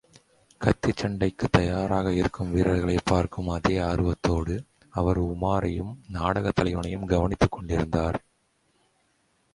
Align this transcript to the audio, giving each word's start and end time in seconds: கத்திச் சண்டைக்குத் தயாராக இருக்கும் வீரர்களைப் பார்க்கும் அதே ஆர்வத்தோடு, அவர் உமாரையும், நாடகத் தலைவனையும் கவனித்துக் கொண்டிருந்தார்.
கத்திச் 0.61 0.97
சண்டைக்குத் 0.97 1.51
தயாராக 1.51 2.13
இருக்கும் 2.13 2.51
வீரர்களைப் 2.51 3.05
பார்க்கும் 3.05 3.47
அதே 3.47 3.77
ஆர்வத்தோடு, 3.77 4.63
அவர் 4.89 5.21
உமாரையும், 5.23 5.95
நாடகத் 6.07 6.55
தலைவனையும் 6.55 7.05
கவனித்துக் 7.05 7.51
கொண்டிருந்தார். 7.51 8.23